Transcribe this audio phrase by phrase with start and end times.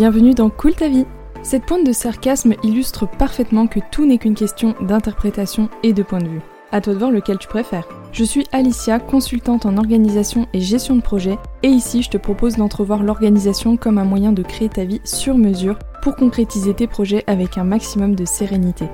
[0.00, 1.04] bienvenue dans Cool ta vie.
[1.42, 6.20] Cette pointe de sarcasme illustre parfaitement que tout n'est qu'une question d'interprétation et de point
[6.20, 6.40] de vue.
[6.72, 7.86] À toi de voir lequel tu préfères.
[8.10, 12.56] Je suis Alicia, consultante en organisation et gestion de projet, et ici je te propose
[12.56, 17.22] d'entrevoir l'organisation comme un moyen de créer ta vie sur mesure pour concrétiser tes projets
[17.26, 18.86] avec un maximum de sérénité.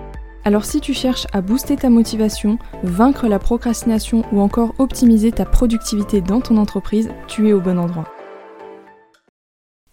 [0.43, 5.45] Alors si tu cherches à booster ta motivation, vaincre la procrastination ou encore optimiser ta
[5.45, 8.09] productivité dans ton entreprise, tu es au bon endroit.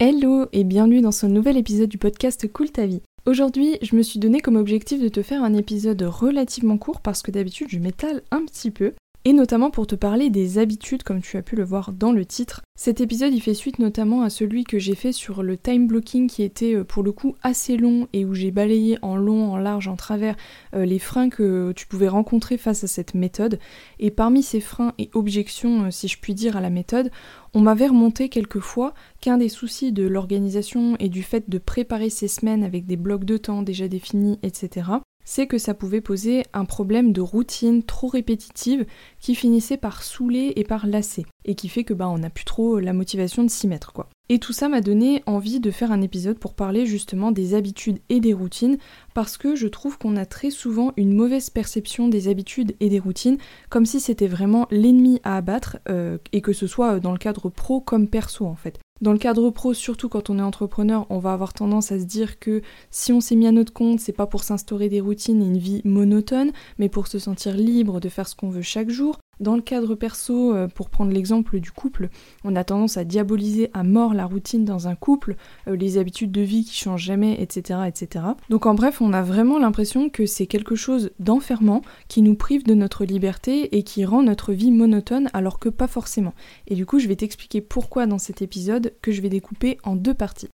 [0.05, 3.01] Hello et bienvenue dans ce nouvel épisode du podcast Cool ta vie.
[3.25, 7.21] Aujourd'hui, je me suis donné comme objectif de te faire un épisode relativement court parce
[7.21, 11.21] que d'habitude je m'étale un petit peu et notamment pour te parler des habitudes comme
[11.21, 12.61] tu as pu le voir dans le titre.
[12.75, 16.27] Cet épisode il fait suite notamment à celui que j'ai fait sur le time blocking
[16.27, 19.57] qui était euh, pour le coup assez long et où j'ai balayé en long, en
[19.57, 20.35] large, en travers
[20.75, 23.59] euh, les freins que tu pouvais rencontrer face à cette méthode.
[23.99, 27.11] Et parmi ces freins et objections, euh, si je puis dire, à la méthode,
[27.53, 32.27] on m'avait remonté quelquefois qu'un des soucis de l'organisation et du fait de préparer ces
[32.27, 34.87] semaines avec des blocs de temps déjà définis, etc.,
[35.25, 38.85] c'est que ça pouvait poser un problème de routine trop répétitive
[39.19, 42.45] qui finissait par saouler et par lasser, et qui fait que bah on n'a plus
[42.45, 44.09] trop la motivation de s'y mettre quoi.
[44.29, 47.99] Et tout ça m'a donné envie de faire un épisode pour parler justement des habitudes
[48.09, 48.77] et des routines,
[49.13, 52.99] parce que je trouve qu'on a très souvent une mauvaise perception des habitudes et des
[52.99, 53.37] routines,
[53.69, 57.49] comme si c'était vraiment l'ennemi à abattre, euh, et que ce soit dans le cadre
[57.49, 58.79] pro comme perso en fait.
[59.01, 62.05] Dans le cadre pro, surtout quand on est entrepreneur, on va avoir tendance à se
[62.05, 65.41] dire que si on s'est mis à notre compte, c'est pas pour s'instaurer des routines
[65.41, 68.89] et une vie monotone, mais pour se sentir libre de faire ce qu'on veut chaque
[68.89, 69.19] jour.
[69.39, 72.09] Dans le cadre perso, euh, pour prendre l'exemple du couple,
[72.43, 75.35] on a tendance à diaboliser à mort la routine dans un couple,
[75.67, 78.25] euh, les habitudes de vie qui changent jamais, etc., etc.
[78.49, 82.63] Donc en bref, on a vraiment l'impression que c'est quelque chose d'enfermant qui nous prive
[82.63, 86.33] de notre liberté et qui rend notre vie monotone alors que pas forcément.
[86.67, 89.95] Et du coup, je vais t'expliquer pourquoi dans cet épisode que je vais découper en
[89.95, 90.49] deux parties.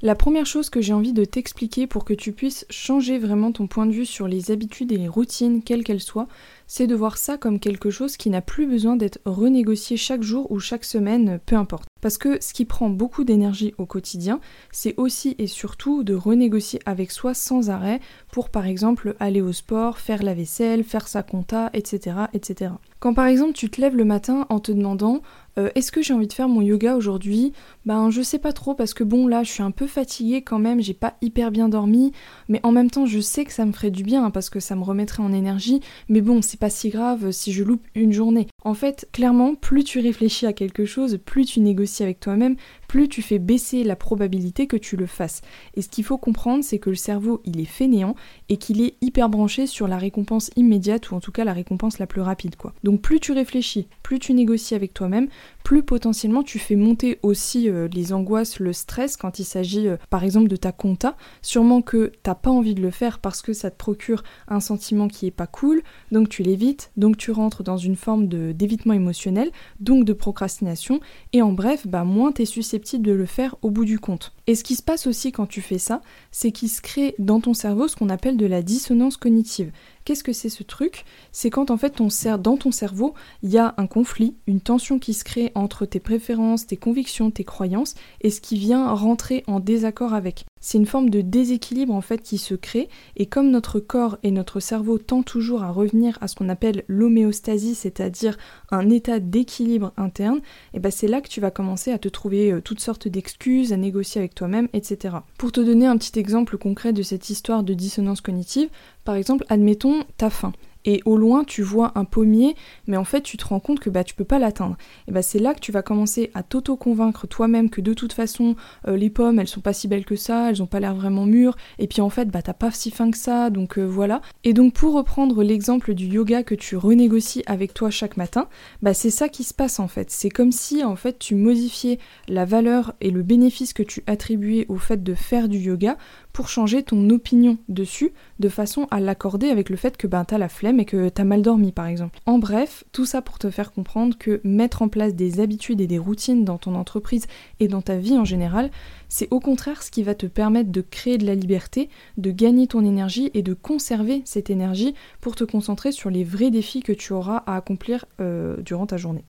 [0.00, 3.66] La première chose que j'ai envie de t'expliquer pour que tu puisses changer vraiment ton
[3.66, 6.28] point de vue sur les habitudes et les routines, quelles qu'elles soient,
[6.68, 10.52] c'est de voir ça comme quelque chose qui n'a plus besoin d'être renégocié chaque jour
[10.52, 11.88] ou chaque semaine, peu importe.
[12.00, 14.38] Parce que ce qui prend beaucoup d'énergie au quotidien,
[14.70, 19.52] c'est aussi et surtout de renégocier avec soi sans arrêt pour par exemple aller au
[19.52, 22.16] sport, faire la vaisselle, faire sa compta, etc.
[22.34, 22.72] etc.
[23.00, 25.22] Quand par exemple tu te lèves le matin en te demandant
[25.58, 27.52] euh, est-ce que j'ai envie de faire mon yoga aujourd'hui?
[27.84, 30.58] Ben je sais pas trop parce que bon là je suis un peu fatiguée quand
[30.60, 32.12] même, j'ai pas hyper bien dormi,
[32.48, 34.60] mais en même temps je sais que ça me ferait du bien hein, parce que
[34.60, 38.12] ça me remettrait en énergie, mais bon c'est pas si grave si je loupe une
[38.12, 38.48] journée.
[38.64, 42.56] En fait clairement plus tu réfléchis à quelque chose, plus tu négocies avec toi-même,
[42.88, 45.42] plus tu fais baisser la probabilité que tu le fasses.
[45.74, 48.16] Et ce qu'il faut comprendre, c'est que le cerveau, il est fainéant
[48.48, 51.98] et qu'il est hyper branché sur la récompense immédiate ou en tout cas la récompense
[51.98, 52.56] la plus rapide.
[52.82, 55.28] Donc plus tu réfléchis, plus tu négocies avec toi-même,
[55.62, 59.96] plus potentiellement tu fais monter aussi euh, les angoisses, le stress quand il s'agit euh,
[60.08, 61.16] par exemple de ta compta.
[61.42, 65.08] Sûrement que t'as pas envie de le faire parce que ça te procure un sentiment
[65.08, 69.50] qui est pas cool, donc tu l'évites, donc tu rentres dans une forme d'évitement émotionnel,
[69.78, 71.00] donc de procrastination,
[71.34, 74.32] et en bref, bah moins t'es susceptible de le faire au bout du compte.
[74.46, 76.00] Et ce qui se passe aussi quand tu fais ça,
[76.30, 79.70] c'est qu'il se crée dans ton cerveau ce qu'on appelle de la dissonance cognitive.
[80.08, 81.04] Qu'est-ce que c'est ce truc?
[81.32, 85.12] C'est quand en fait dans ton cerveau, il y a un conflit, une tension qui
[85.12, 89.60] se crée entre tes préférences, tes convictions, tes croyances et ce qui vient rentrer en
[89.60, 90.46] désaccord avec.
[90.60, 94.30] C'est une forme de déséquilibre en fait qui se crée et comme notre corps et
[94.30, 98.36] notre cerveau tendent toujours à revenir à ce qu'on appelle l'homéostasie, c'est-à-dire
[98.70, 102.08] un état d'équilibre interne, et eh ben c'est là que tu vas commencer à te
[102.08, 105.16] trouver euh, toutes sortes d'excuses, à négocier avec toi-même, etc.
[105.38, 108.68] Pour te donner un petit exemple concret de cette histoire de dissonance cognitive,
[109.04, 110.52] par exemple, admettons, t'as faim
[110.84, 113.90] et au loin tu vois un pommier, mais en fait tu te rends compte que
[113.90, 114.76] bah tu peux pas l'atteindre.
[115.06, 118.56] Et bah c'est là que tu vas commencer à t'auto-convaincre toi-même que de toute façon
[118.86, 121.26] euh, les pommes elles sont pas si belles que ça, elles ont pas l'air vraiment
[121.26, 124.22] mûres, et puis en fait bah t'as pas si faim que ça, donc euh, voilà.
[124.44, 128.48] Et donc pour reprendre l'exemple du yoga que tu renégocies avec toi chaque matin,
[128.82, 130.10] bah c'est ça qui se passe en fait.
[130.10, 131.98] C'est comme si en fait tu modifiais
[132.28, 135.98] la valeur et le bénéfice que tu attribuais au fait de faire du yoga
[136.32, 140.38] pour changer ton opinion dessus de façon à l'accorder avec le fait que ben t'as
[140.38, 142.18] la flemme et que t'as mal dormi par exemple.
[142.26, 145.86] En bref, tout ça pour te faire comprendre que mettre en place des habitudes et
[145.86, 147.26] des routines dans ton entreprise
[147.60, 148.70] et dans ta vie en général,
[149.08, 152.66] c'est au contraire ce qui va te permettre de créer de la liberté, de gagner
[152.66, 156.92] ton énergie et de conserver cette énergie pour te concentrer sur les vrais défis que
[156.92, 159.24] tu auras à accomplir euh, durant ta journée.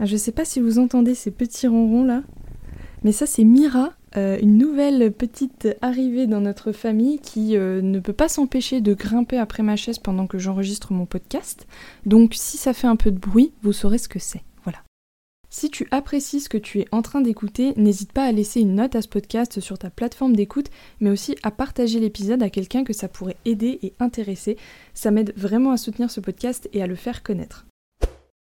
[0.00, 2.22] Ah, je sais pas si vous entendez ces petits ronrons là,
[3.02, 8.00] mais ça c'est Mira euh, une nouvelle petite arrivée dans notre famille qui euh, ne
[8.00, 11.66] peut pas s'empêcher de grimper après ma chaise pendant que j'enregistre mon podcast.
[12.06, 14.42] Donc si ça fait un peu de bruit, vous saurez ce que c'est.
[14.64, 14.78] Voilà.
[15.50, 18.76] Si tu apprécies ce que tu es en train d'écouter, n'hésite pas à laisser une
[18.76, 20.70] note à ce podcast sur ta plateforme d'écoute,
[21.00, 24.56] mais aussi à partager l'épisode à quelqu'un que ça pourrait aider et intéresser.
[24.94, 27.66] Ça m'aide vraiment à soutenir ce podcast et à le faire connaître.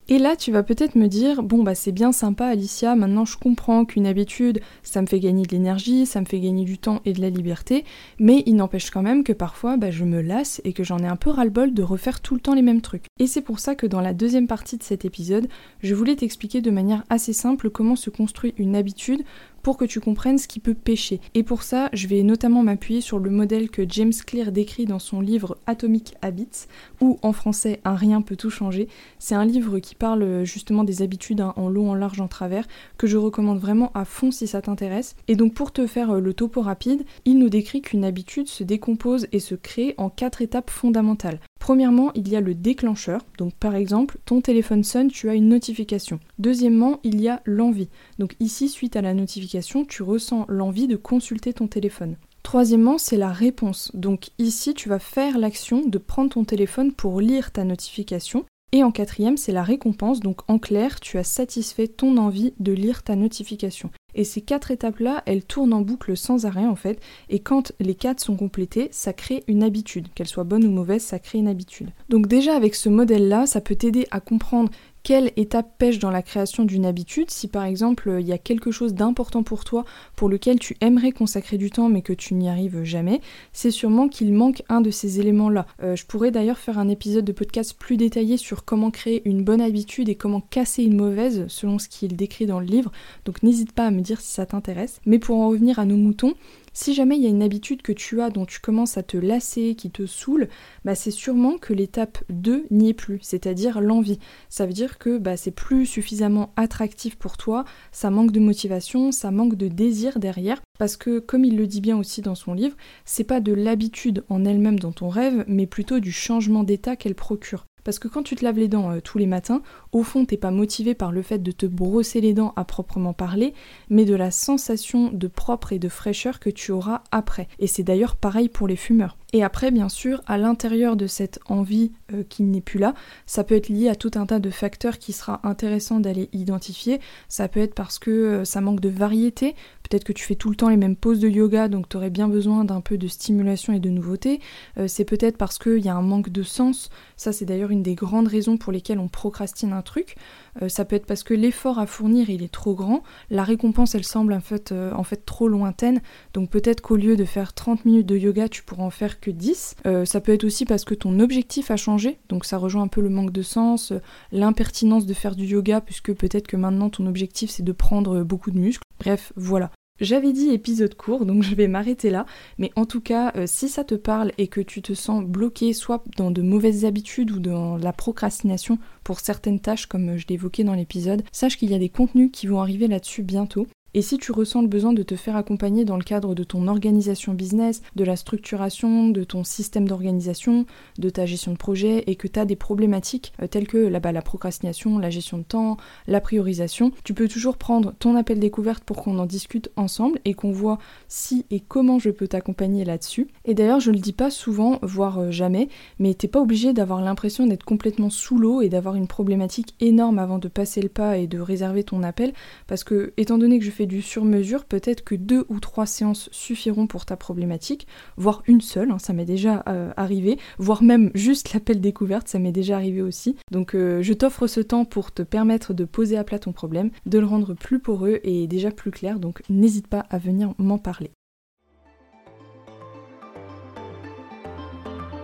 [0.08, 3.40] Et là, tu vas peut-être me dire, bon bah c'est bien sympa Alicia, maintenant je
[3.40, 7.02] comprends qu'une habitude, ça me fait gagner de l'énergie, ça me fait gagner du temps
[7.06, 7.86] et de la liberté,
[8.20, 11.08] mais il n'empêche quand même que parfois bah, je me lasse et que j'en ai
[11.08, 13.06] un peu ras-le-bol de refaire tout le temps les mêmes trucs.
[13.18, 15.48] Et c'est pour ça que dans la deuxième partie de cet épisode,
[15.82, 19.24] je voulais t'expliquer de manière assez simple comment se construit une habitude
[19.66, 21.20] pour que tu comprennes ce qui peut pêcher.
[21.34, 25.00] Et pour ça, je vais notamment m'appuyer sur le modèle que James Clear décrit dans
[25.00, 26.68] son livre Atomic Habits,
[27.02, 28.88] ou en français Un rien peut tout changer.
[29.18, 32.68] C'est un livre qui parle justement des habitudes hein, en long, en large, en travers,
[33.00, 35.16] que je recommande vraiment à fond si ça t'intéresse.
[35.28, 38.64] Et donc pour te faire euh, le topo rapide, il nous décrit qu'une habitude se
[38.64, 41.40] décompose et se crée en quatre étapes fondamentales.
[41.66, 43.26] Premièrement, il y a le déclencheur.
[43.40, 46.20] Donc par exemple, ton téléphone sonne, tu as une notification.
[46.38, 47.90] Deuxièmement, il y a l'envie.
[48.20, 52.18] Donc ici, suite à la notification, tu ressens l'envie de consulter ton téléphone.
[52.44, 53.90] Troisièmement, c'est la réponse.
[53.96, 58.46] Donc ici, tu vas faire l'action de prendre ton téléphone pour lire ta notification.
[58.72, 60.20] Et en quatrième, c'est la récompense.
[60.20, 63.90] Donc en clair, tu as satisfait ton envie de lire ta notification.
[64.16, 67.00] Et ces quatre étapes-là, elles tournent en boucle sans arrêt en fait.
[67.30, 70.08] Et quand les quatre sont complétées, ça crée une habitude.
[70.16, 71.90] Qu'elle soit bonne ou mauvaise, ça crée une habitude.
[72.10, 74.72] Donc déjà avec ce modèle-là, ça peut t'aider à comprendre
[75.06, 78.72] quelle étape pêche dans la création d'une habitude Si par exemple il y a quelque
[78.72, 79.86] chose d'important pour toi
[80.16, 83.22] pour lequel tu aimerais consacrer du temps mais que tu n'y arrives jamais,
[83.54, 85.68] c'est sûrement qu'il manque un de ces éléments-là.
[85.84, 89.44] Euh, je pourrais d'ailleurs faire un épisode de podcast plus détaillé sur comment créer une
[89.44, 92.92] bonne habitude et comment casser une mauvaise selon ce qu'il décrit dans le livre,
[93.26, 95.02] donc n'hésite pas à me dire si ça t'intéresse.
[95.06, 96.34] Mais pour en revenir à nos moutons,
[96.76, 99.16] si jamais il y a une habitude que tu as dont tu commences à te
[99.16, 100.50] lasser, qui te saoule,
[100.84, 104.20] bah c'est sûrement que l'étape 2 n'y est plus, c'est-à-dire l'envie.
[104.50, 107.64] Ça veut dire que bah, c'est plus suffisamment attractif pour toi,
[107.94, 111.82] ça manque de motivation, ça manque de désir derrière, parce que comme il le dit
[111.82, 112.76] bien aussi dans son livre,
[113.06, 117.16] c'est pas de l'habitude en elle-même dont on rêve, mais plutôt du changement d'état qu'elle
[117.16, 117.66] procure.
[117.86, 119.62] Parce que quand tu te laves les dents euh, tous les matins,
[119.94, 123.14] au fond, t'es pas motivé par le fait de te brosser les dents à proprement
[123.14, 123.54] parler,
[123.90, 127.48] mais de la sensation de propre et de fraîcheur que tu auras après.
[127.60, 129.16] Et c'est d'ailleurs pareil pour les fumeurs.
[129.34, 132.94] Et après, bien sûr, à l'intérieur de cette envie euh, qui n'est plus là,
[133.26, 137.02] ça peut être lié à tout un tas de facteurs qui sera intéressant d'aller identifier.
[137.28, 139.54] Ça peut être parce que euh, ça manque de variété,
[139.88, 142.10] peut-être que tu fais tout le temps les mêmes poses de yoga, donc tu aurais
[142.10, 144.40] bien besoin d'un peu de stimulation et de nouveauté.
[144.88, 146.90] c'est peut-être parce qu'il y a un manque de sens.
[147.18, 150.16] Ça, c'est d'ailleurs une des grandes raisons pour lesquelles on procrastine un truc.
[150.62, 153.96] Euh, ça peut être parce que l'effort à fournir il est trop grand, la récompense
[153.96, 156.02] elle semble en fait, euh, en fait trop lointaine,
[156.34, 159.32] donc peut-être qu'au lieu de faire 30 minutes de yoga tu pourras en faire que
[159.32, 159.76] 10.
[159.86, 162.88] Euh, ça peut être aussi parce que ton objectif a changé, donc ça rejoint un
[162.88, 163.94] peu le manque de sens,
[164.32, 168.52] l'impertinence de faire du yoga puisque peut-être que maintenant ton objectif c'est de prendre beaucoup
[168.52, 168.84] de muscles.
[169.00, 169.72] Bref, voilà.
[170.02, 172.26] J'avais dit épisode court, donc je vais m'arrêter là.
[172.58, 175.72] Mais en tout cas, euh, si ça te parle et que tu te sens bloqué
[175.72, 180.66] soit dans de mauvaises habitudes ou dans la procrastination pour certaines tâches comme je l'évoquais
[180.66, 183.68] dans l'épisode, sache qu'il y a des contenus qui vont arriver là-dessus bientôt.
[183.98, 186.68] Et si tu ressens le besoin de te faire accompagner dans le cadre de ton
[186.68, 190.66] organisation business, de la structuration, de ton système d'organisation,
[191.00, 194.12] de ta gestion de projet, et que tu as des problématiques euh, telles que là-bas,
[194.12, 198.84] la procrastination, la gestion de temps, la priorisation, tu peux toujours prendre ton appel découverte
[198.84, 203.30] pour qu'on en discute ensemble et qu'on voit si et comment je peux t'accompagner là-dessus.
[203.46, 207.00] Et d'ailleurs, je le dis pas souvent, voire euh, jamais, mais t'es pas obligé d'avoir
[207.00, 211.18] l'impression d'être complètement sous l'eau et d'avoir une problématique énorme avant de passer le pas
[211.18, 212.34] et de réserver ton appel,
[212.68, 216.88] parce que étant donné que je du sur-mesure, peut-être que deux ou trois séances suffiront
[216.88, 217.88] pour ta problématique,
[218.18, 222.40] voire une seule, hein, ça m'est déjà euh, arrivé, voire même juste l'appel découverte, ça
[222.40, 223.36] m'est déjà arrivé aussi.
[223.52, 226.92] Donc euh, je t'offre ce temps pour te permettre de poser à plat ton problème,
[227.06, 230.78] de le rendre plus poreux et déjà plus clair, donc n'hésite pas à venir m'en
[230.78, 231.12] parler.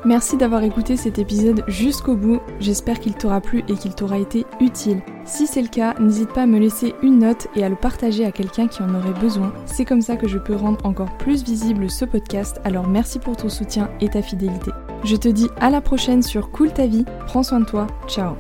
[0.03, 4.46] Merci d'avoir écouté cet épisode jusqu'au bout, j'espère qu'il t'aura plu et qu'il t'aura été
[4.60, 5.01] utile.
[5.25, 8.25] Si c'est le cas, n'hésite pas à me laisser une note et à le partager
[8.25, 9.53] à quelqu'un qui en aurait besoin.
[9.65, 13.38] C'est comme ça que je peux rendre encore plus visible ce podcast, alors merci pour
[13.38, 14.72] ton soutien et ta fidélité.
[15.03, 18.36] Je te dis à la prochaine sur Cool ta vie, prends soin de toi, ciao